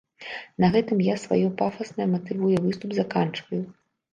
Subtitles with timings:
[0.63, 3.63] На гэтым я сваё пафаснае матывуе выступ заканчваю.